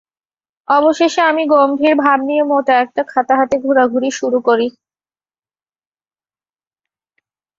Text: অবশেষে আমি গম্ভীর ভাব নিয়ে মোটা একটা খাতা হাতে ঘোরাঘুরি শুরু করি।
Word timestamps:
অবশেষে 0.67 1.21
আমি 1.31 1.43
গম্ভীর 1.53 1.93
ভাব 1.95 2.19
নিয়ে 2.27 2.43
মোটা 2.43 2.73
একটা 2.83 3.01
খাতা 3.11 3.33
হাতে 3.39 3.55
ঘোরাঘুরি 3.65 4.09
শুরু 4.19 4.39
করি। 4.47 4.67